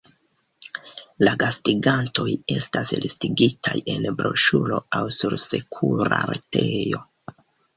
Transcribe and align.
La 1.27 1.33
gastigantoj 1.43 2.25
estas 2.55 2.93
listigitaj 3.03 3.75
en 3.97 4.09
broŝuro 4.23 4.81
aŭ 5.01 5.05
sur 5.21 5.37
sekura 5.45 6.23
retejo. 6.33 7.07